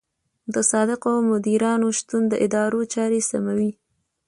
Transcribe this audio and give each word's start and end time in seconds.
د 0.53 0.55
صادقو 0.71 1.13
مدیرانو 1.31 1.87
شتون 1.99 2.23
د 2.27 2.33
ادارو 2.45 2.81
چارې 2.93 3.19
سموي. 3.29 3.71